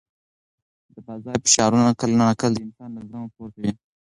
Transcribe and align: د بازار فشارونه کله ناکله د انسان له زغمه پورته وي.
د 0.93 0.95
بازار 1.07 1.37
فشارونه 1.45 1.91
کله 1.99 2.15
ناکله 2.21 2.53
د 2.53 2.57
انسان 2.65 2.89
له 2.95 3.01
زغمه 3.09 3.29
پورته 3.35 3.57
وي. 3.61 3.71